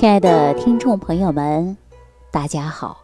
[0.00, 1.76] 亲爱的听众朋友们，
[2.30, 3.02] 大家好！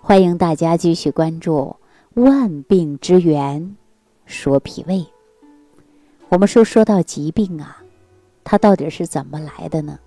[0.00, 1.74] 欢迎大家继续关注
[2.22, 3.76] 《万病之源
[4.26, 4.94] 说脾胃》。
[6.28, 7.82] 我们说说到疾病啊，
[8.44, 9.98] 它到底是怎么来的呢？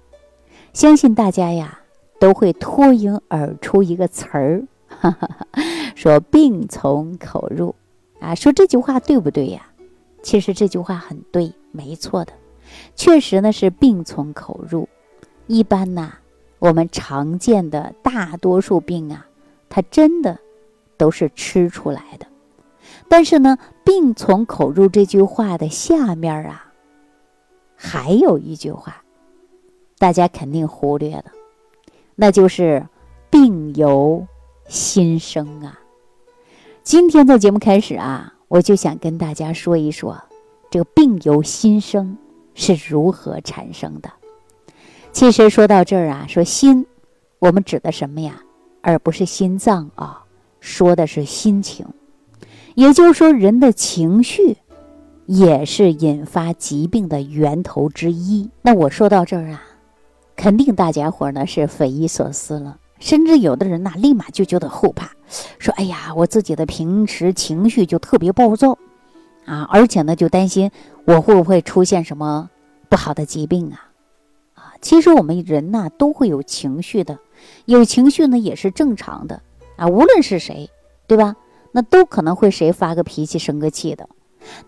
[0.71, 1.81] 相信大家呀
[2.21, 4.63] 都会脱颖而出一个词儿，
[5.93, 7.75] 说“病从口入”。
[8.21, 9.67] 啊，说这句话对不对呀？
[10.23, 12.31] 其实这句话很对，没错的。
[12.95, 14.87] 确实呢，是病从口入。
[15.47, 16.13] 一般呐，
[16.59, 19.25] 我们常见的大多数病啊，
[19.69, 20.39] 它真的
[20.97, 22.25] 都是吃出来的。
[23.09, 26.71] 但是呢，“病从口入”这句话的下面啊，
[27.75, 29.03] 还有一句话，
[29.97, 31.25] 大家肯定忽略了，
[32.15, 32.87] 那就是
[33.29, 34.25] “病由
[34.67, 35.79] 心生”啊。
[36.81, 40.17] 今天在节目开始啊，我就想跟大家说一说，
[40.71, 42.17] 这个“病由心生”
[42.55, 44.09] 是如何产生的。
[45.13, 46.87] 其实说到这儿啊，说心，
[47.37, 48.41] 我们指的什么呀？
[48.81, 50.23] 而不是心脏啊，
[50.59, 51.85] 说的是心情。
[52.73, 54.57] 也就是说，人的情绪
[55.27, 58.49] 也是引发疾病的源头之一。
[58.63, 59.61] 那我说到这儿啊，
[60.35, 65.11] 肯定大家伙呢是匪夷所思了，甚至有的人呐，立马就觉得后怕，
[65.59, 68.75] 说：“哎呀，我自己的平时情绪就特别暴躁
[69.45, 70.71] 啊，而且呢，就担心
[71.05, 72.49] 我会不会出现什么
[72.89, 73.89] 不好的疾病啊。”
[74.83, 77.17] 其实我们人呐都会有情绪的，
[77.65, 79.41] 有情绪呢也是正常的
[79.77, 79.87] 啊。
[79.87, 80.69] 无论是谁，
[81.07, 81.37] 对吧？
[81.71, 84.09] 那都可能会谁发个脾气、生个气的。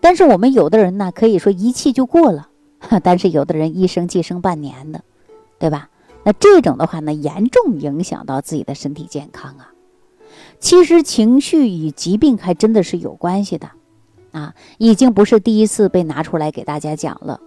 [0.00, 2.48] 但是我们有的人呢，可以说一气就过了；
[3.04, 5.02] 但是有的人一生气生半年的，
[5.58, 5.90] 对吧？
[6.24, 9.70] 那这种的话呢，严重影响到自己的身体健康啊。
[10.58, 13.70] 其实情绪与疾病还真的是有关系的
[14.32, 17.38] 啊，已经不是第一次被拿出来给大家讲了。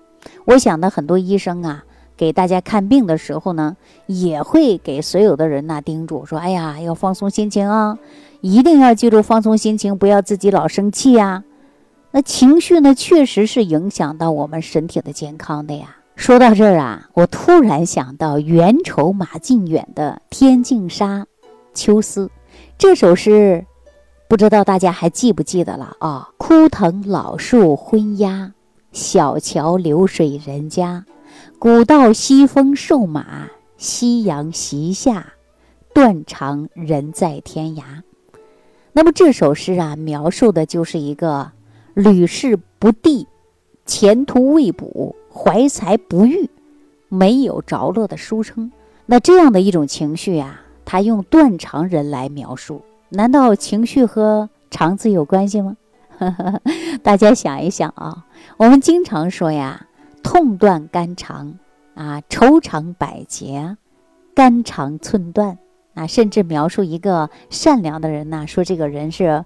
[0.45, 1.83] 我想呢，很多医生啊。
[2.19, 7.97] 给大家看病的时候呢，也会给所有的人呐叮嘱说：“哎呀，要放松心情啊，
[8.41, 11.45] 一定要记住放松心情，不要自己老生气呀。”
[12.11, 15.95] 那情绪呢，确实是影响到我们身体的健康的呀。
[16.17, 21.19] 说到这儿啊，我突然想到元筹马致远的《天净沙·
[21.73, 22.25] 秋思》
[22.77, 23.65] 这首诗，
[24.27, 26.31] 不知道大家还记不记得了啊？
[26.37, 28.51] 枯藤老树昏鸦，
[28.91, 31.05] 小桥流水人家。
[31.59, 35.33] 古道西风瘦马，夕阳西下，
[35.93, 37.83] 断肠人在天涯。
[38.93, 41.51] 那么这首诗啊，描述的就是一个
[41.95, 43.27] 屡试不第、
[43.85, 46.49] 前途未卜、怀才不遇、
[47.09, 48.71] 没有着落的书生。
[49.05, 55.75] 那这样的一种情绪呀，他用断肠人来描述，难道情绪和肠子有关系吗？
[57.03, 58.25] 大家想一想啊，
[58.55, 59.87] 我们经常说呀。
[60.23, 61.57] 痛断肝肠
[61.95, 63.77] 啊，愁肠百结，
[64.33, 65.57] 肝肠寸断
[65.93, 69.43] 啊，甚至描述一个善良的人呢，说这个人是，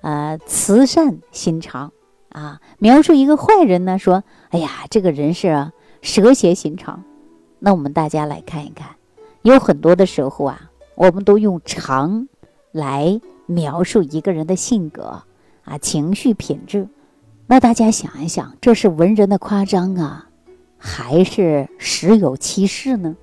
[0.00, 1.92] 呃，慈善心肠
[2.30, 7.04] 啊；描述一个坏人呢，说，哎呀，这个人是蛇蝎心肠。
[7.58, 8.96] 那我们大家来看一看，
[9.42, 12.28] 有很多的时候啊，我们都用肠
[12.72, 15.22] 来描述一个人的性格
[15.64, 16.88] 啊、情绪品质。
[17.46, 20.28] 那大家想一想，这是文人的夸张啊，
[20.78, 23.16] 还是实有其事呢？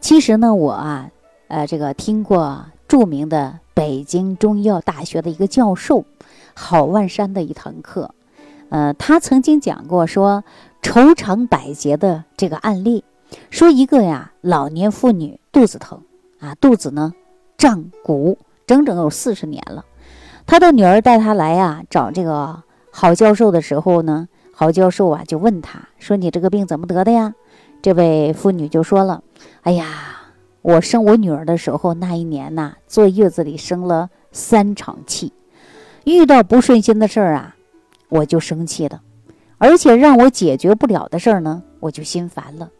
[0.00, 1.10] 其实呢，我啊，
[1.48, 6.06] 呃，这个听过著名的北京中医药大学的一个教授
[6.54, 8.14] 郝万山的一堂课，
[8.70, 10.42] 呃，他曾经讲过说
[10.80, 13.04] 愁肠百结的这个案例，
[13.50, 16.00] 说一个呀老年妇女肚子疼
[16.40, 17.12] 啊，肚子呢
[17.58, 19.84] 胀鼓，整整有四十年了，
[20.46, 22.62] 她的女儿带她来呀找这个。
[22.98, 27.34] 郝教授的时候呢，郝教授啊就问他说：“你这个病怎么得的呀？”
[27.82, 29.22] 这位妇女就说了
[29.60, 29.84] ：“哎呀，
[30.62, 35.34] 我生我女儿的时候那一年呐，坐月子里生了三场气，
[36.04, 37.54] 遇到不顺心的事儿啊，
[38.08, 39.02] 我就生气了，
[39.58, 42.70] 而且让我解决不了的事儿呢，我就心烦了。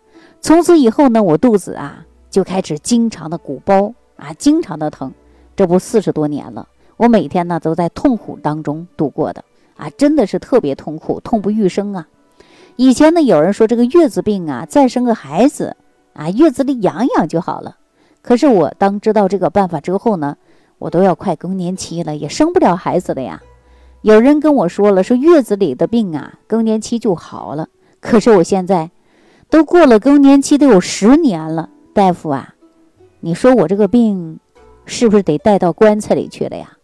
[0.40, 5.12] 从此以后呢，我肚子啊就开始经常的鼓包啊，经常的疼。
[5.54, 6.66] 这不四十多年了，
[6.96, 9.44] 我每天呢都在痛苦当中度过的。”
[9.76, 12.08] 啊，真的是特别痛苦，痛不欲生啊！
[12.76, 15.76] 以前呢，有人说这个月子病啊，再生个孩子
[16.14, 17.76] 啊，月子里养养就好了。
[18.22, 20.36] 可是我当知道这个办法之后呢，
[20.78, 23.42] 我都要快更年期了，也生不了孩子了呀。
[24.02, 27.68] 有人跟我说了，说月子里的病啊，更年期就好了。
[28.00, 28.90] 可是我现在
[29.48, 32.54] 都过了更年期，都有十年了，大夫啊，
[33.20, 34.38] 你说我这个病
[34.84, 36.75] 是不是得带到棺材里去了呀？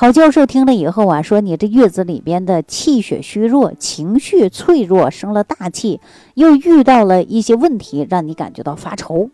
[0.00, 6.00] 郝教授听了以后啊，说：“你这月子里边的气血虚弱，情绪脆弱，生了大气，
[6.34, 9.28] 又遇到了一些问题，让你感觉到发愁。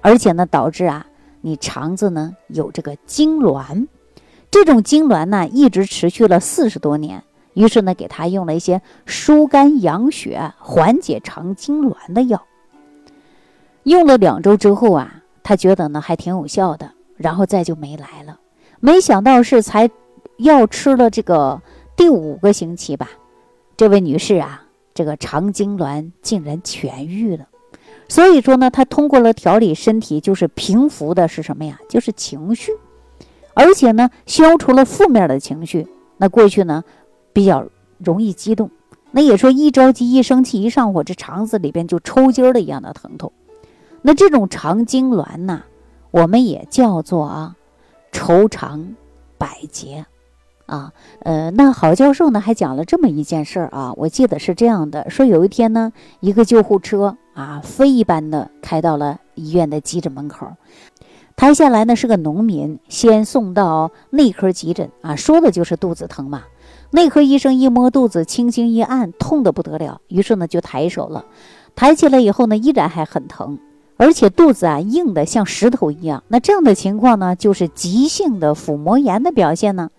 [0.00, 1.06] 而且呢，导致啊
[1.40, 3.88] 你肠子呢有这个痉挛，
[4.52, 7.24] 这种痉挛呢一直持续了四十多年。
[7.54, 12.40] 于是呢，给他用了一些疏肝养血、缓解肠痉挛的药。
[13.82, 18.38] 用了两周之后啊，他觉得呢还挺有效的，然后再就没来了。
[18.80, 19.90] 没想到是才
[20.36, 21.60] 药吃了这个
[21.96, 23.08] 第五个星期吧，
[23.76, 24.64] 这位女士啊，
[24.94, 27.46] 这个肠痉挛竟然痊愈了。
[28.08, 31.78] 所以说呢，她通过了调理身体，就是平复的是什么呀？
[31.88, 32.72] 就是情绪，
[33.54, 35.86] 而且呢，消除了负面的情绪。
[36.16, 36.84] 那过去呢？
[37.32, 37.64] 比较
[37.98, 38.68] 容易激动，
[39.12, 43.30] 那也说一着急、一生气、一上火，这肠子里边就抽筋儿的一样的疼痛。
[44.02, 45.62] 那这种肠痉挛呐，
[46.10, 47.54] 我们也叫做啊
[48.18, 48.96] 愁肠
[49.38, 50.04] 百结
[50.66, 50.92] 啊。
[51.20, 60.48] 呃，那郝教授呢还讲了这么一件事儿啊，我记得是这样的：说有一天呢，一个救护车啊飞一般的开到了医院的急诊门口，
[61.36, 66.42] 抬下来呢是个农民，先送到内科急诊啊，说的就是肚子疼嘛。
[66.90, 70.00] 内科医生一摸肚子，轻轻一按，痛得不得了。
[70.08, 71.24] 于是呢，就抬手了。
[71.76, 73.58] 抬起来以后呢，依然还很疼，
[73.98, 76.22] 而且肚子啊硬的像石头一样。
[76.28, 79.90] 那这样的情况呢，就是急性的腹膜炎的表现呢。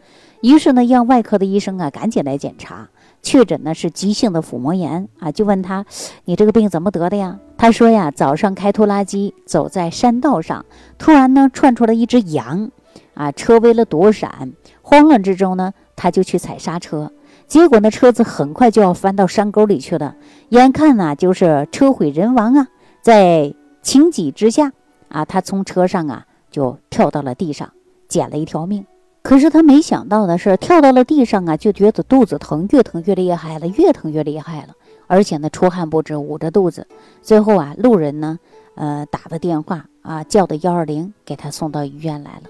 [0.41, 2.87] 于是呢，让外科的医生啊赶紧来检查，
[3.21, 5.31] 确诊呢是急性的腹膜炎啊。
[5.31, 5.85] 就问他，
[6.23, 7.37] 你这个病怎么得的呀？
[7.57, 10.65] 他说呀，早上开拖拉机走在山道上，
[10.97, 12.71] 突然呢窜出来一只羊，
[13.15, 15.73] 啊，车为了躲闪，慌乱之中呢。
[16.01, 17.11] 他就去踩刹车，
[17.45, 20.15] 结果呢车子很快就要翻到山沟里去了，
[20.47, 22.69] 眼看呢就是车毁人亡啊！
[23.01, 24.71] 在情急之下
[25.07, 27.71] 啊，他从车上啊就跳到了地上，
[28.07, 28.85] 捡了一条命。
[29.21, 34.69] 可是他没想到的是，跳到了地上啊，就觉得肚子疼，越疼越厉害了，越疼越厉害了，
[35.07, 36.87] 而且呢出汗不止，捂着肚子。
[37.21, 38.39] 最后啊，路人呢，
[38.75, 42.43] 呃打的电话啊，叫的幺二零，给他送到医院来了。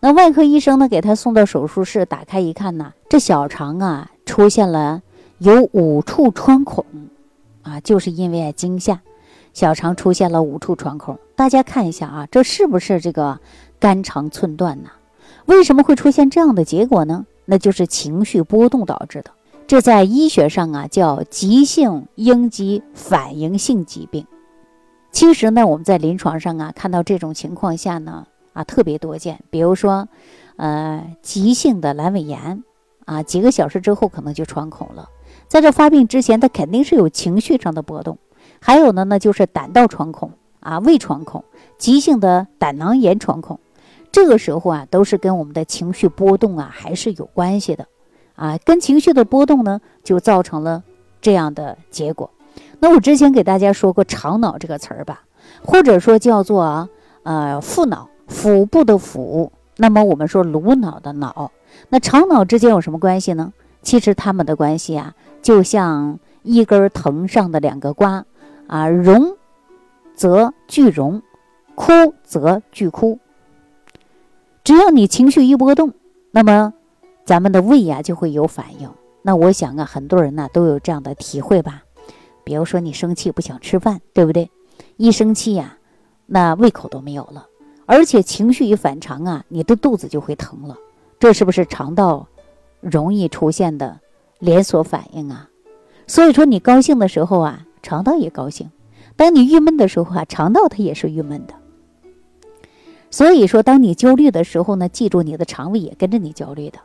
[0.00, 5.02] 那外科医生呢，给他送到手术室，打开一看呢，这小肠啊出现了
[5.38, 6.84] 有五处穿孔，
[7.62, 9.00] 啊，就是因为惊吓，
[9.54, 11.18] 小肠出现了五处穿孔。
[11.34, 13.40] 大家看一下啊，这是不是这个
[13.80, 14.90] 肝肠寸断呢？
[15.46, 17.24] 为什么会出现这样的结果呢？
[17.46, 19.30] 那就是情绪波动导致的。
[19.66, 24.26] 这在医学上啊叫急性应激反应性疾病。
[25.10, 28.26] 其实呢，我们在临床上啊看到这种情况下呢。
[28.54, 30.06] 啊，特别多见，比如说，
[30.54, 32.62] 呃，急性的阑尾炎，
[33.04, 35.08] 啊，几个小时之后可能就穿孔了。
[35.48, 38.16] 在这发病之前，他肯定是有情绪上的波动。
[38.66, 40.30] 还有呢，那就是胆道穿孔，
[40.60, 41.44] 啊，胃穿孔，
[41.76, 43.60] 急性的胆囊炎穿孔，
[44.10, 47.86] 这个时候啊，都是跟我们的情绪波动啊还是有关系的，
[48.36, 50.82] 啊，跟情绪的波动呢，就造成了
[51.20, 52.30] 这样的结果。
[52.80, 55.24] 那我之前给大家说过“肠脑”这个词儿吧，
[55.62, 56.88] 或者说叫做啊
[57.24, 58.08] 呃腹脑。
[58.26, 61.52] 腹部的腹，那么我们说颅脑的脑，
[61.90, 63.52] 那肠脑之间有什么关系呢？
[63.82, 65.12] 其实它们的关系啊，
[65.42, 68.24] 就像一根藤上的两个瓜
[68.66, 69.36] 啊，荣
[70.14, 71.22] 则俱荣，
[71.74, 73.18] 枯则俱枯。
[74.62, 75.92] 只要你情绪一波动，
[76.30, 76.72] 那么
[77.24, 78.90] 咱们的胃呀就会有反应。
[79.22, 81.82] 那我想啊，很多人呢都有这样的体会吧。
[82.44, 84.50] 比如说你生气不想吃饭，对不对？
[84.96, 85.78] 一生气呀，
[86.26, 87.46] 那胃口都没有了。
[87.86, 90.76] 而且情绪一反常啊，你的肚子就会疼了，
[91.18, 92.26] 这是不是肠道
[92.80, 94.00] 容易出现的
[94.38, 95.48] 连锁反应啊？
[96.06, 98.68] 所以说你高兴的时候啊，肠道也高兴；
[99.14, 101.54] 当你郁闷的时候啊，肠道它也是郁闷的。
[103.10, 106.78] 所以说，当你焦虑的时候呢，记住你的肠胃也跟着你焦虑的。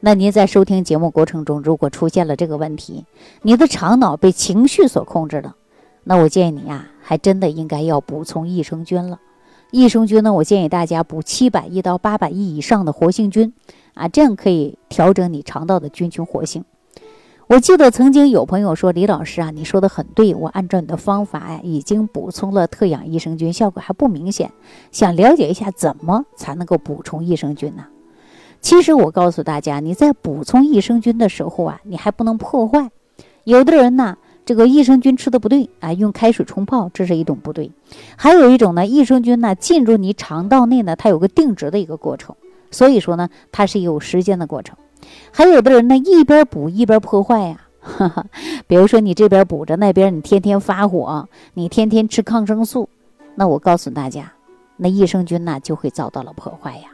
[0.00, 3.04] 那您在收听节目过程中，如果出现了这个问题，
[3.42, 5.56] 你的肠脑被情绪所控制了，
[6.04, 9.20] 那我建议你啊，还真的应该要补充益生菌了。
[9.72, 13.52] 益生菌呢，我建议大家补七百亿到八百亿以上的活性菌，
[13.94, 16.64] 啊，这样可以调整你肠道的菌群活性。
[17.48, 24.52] 我记得曾经有朋友说：“李老师啊，你说的很对，我按照你的方法呀，已经补充了特养益生菌，效果还不明显，
[24.92, 27.86] 想了解一下怎么才能够补充益生菌呢？”
[28.60, 32.90] 其实我告诉大家，你在补充益生菌的时候啊，你还不能破坏。
[33.44, 34.18] 有的人呢。
[34.44, 37.70] 这个益生菌吃的不对啊，用开水冲泡，这是一种不对。
[38.16, 42.34] 还有一种呢，益生菌呢进入你肠道内呢，它有个定植的一个过程，
[42.70, 44.74] 所以说呢，它是有时间的过程。
[45.30, 47.60] 还有的人呢，一边补一边破坏呀，
[48.66, 52.88] 比如说你这边补着，那边你天天发火，你天天吃抗生素，
[53.34, 54.32] 那我告诉大家，
[54.76, 56.88] 那益生菌呢就会遭到了破坏呀。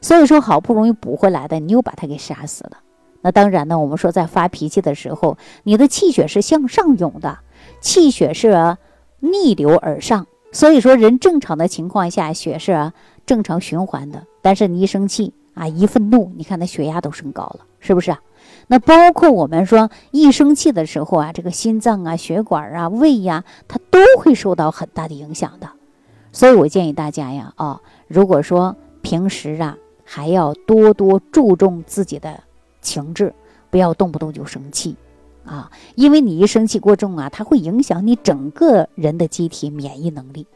[0.00, 2.78] 所以说，好不容易补回来的，你又把它给杀死了。
[3.22, 7.38] 那当然呢，我们说在发脾气的时候，你的气血是向上涌的，
[7.80, 8.76] 气血是
[9.20, 12.92] 逆流而上，所以说，人正常的情况下，血是
[13.24, 14.24] 正常循环的。
[14.42, 18.20] 但是你一生气啊，一愤怒，你看他血压都升高了，是不是啊？
[18.66, 25.70] 那包括我们说一生气的时候啊，这个心脏啊、血管啊、胃呀，它都会受到很大的影响的。
[26.30, 32.42] 所以我建议大家呀，啊，如果说平时啊，还要多多注重自己的
[32.82, 33.32] 情志，
[33.70, 34.94] 不要动不动就生气。
[35.46, 40.46] 啊，因为你一生气过重啊，它会影响你整个人的机体免疫能力。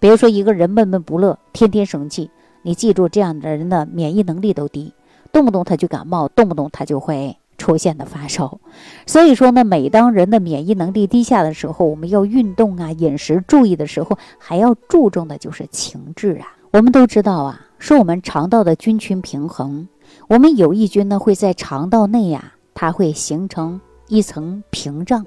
[0.00, 2.30] 比如说一个人闷闷不乐，天天生气，
[2.62, 4.92] 你记住这样的人的免疫能力都低，
[5.32, 8.60] 动不动他就感冒，动不动他就会出现的发烧。
[9.06, 16.56] 所以说呢，每当人的免疫能力低下的时候，我们要运动啊，饮食注意的时候，还要注重的就是情志啊。
[16.72, 19.88] 我们都知道啊，说我们肠道的菌群平衡，
[20.28, 23.80] 我们有益菌呢会在肠道内呀，它会形成。
[24.10, 25.26] 一层屏障，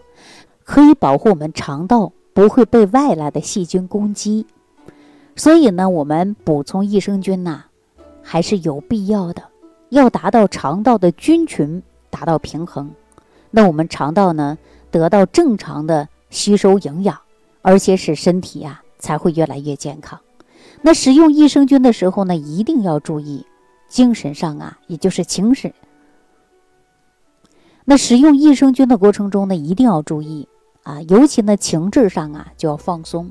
[0.63, 4.47] 可以保护我们肠道不会被外来的细菌攻击。
[5.35, 7.63] 所以呢，我们补充益生菌呐，
[8.21, 9.43] 还是有必要的。
[9.89, 12.89] 要达到肠道的菌群达到平衡，
[13.49, 14.57] 那我们肠道呢
[14.89, 17.19] 得到正常的吸收营养，
[17.61, 20.17] 而且使身体呀才会越来越健康。
[20.81, 23.45] 那使用益生菌的时候呢，一定要注意
[23.89, 25.73] 精神上啊，也就是情绪。
[27.83, 30.47] 那使用益生菌的过程中呢，一定要注意
[30.83, 33.29] 啊，尤其呢情志上啊就要放松，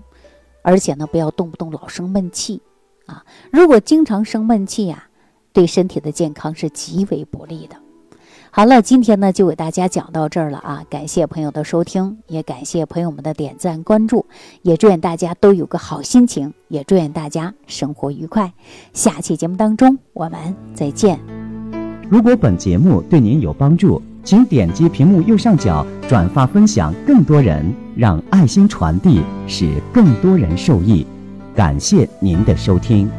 [0.62, 2.60] 而且呢不要动不动老生闷气
[3.06, 3.24] 啊。
[3.50, 5.08] 如果经常生闷气呀，
[5.52, 7.76] 对身体的健康是极为不利的。
[8.52, 14.26] 好了，今天呢就给大家讲到这儿了啊，感谢朋友的收听，也感谢朋友们的点赞关注，
[14.62, 18.52] 也祝愿大家都有个好心情，也祝愿大家生活愉快。
[18.92, 21.20] 下期节目当中我们再见。
[22.08, 24.02] 如果本节目对您有帮助。
[24.22, 27.64] 请点击屏幕右上角转发分享，更多人
[27.96, 31.06] 让爱心传递，使更多人受益。
[31.54, 33.10] 感谢您的收听。